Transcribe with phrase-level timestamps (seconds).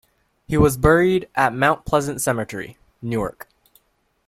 [0.47, 3.47] He was buried at Mount Pleasant Cemetery, Newark.